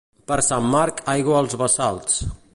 [0.29, 2.21] Per Sant Marc, aigua als bassals.